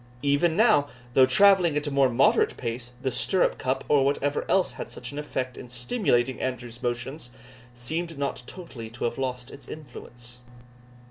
[0.23, 4.71] Even now, though travelling at a more moderate pace, the stirrup cup, or whatever else
[4.71, 7.29] had such an effect in stimulating Andrew's motions,
[7.75, 10.39] seemed not totally to have lost its influence.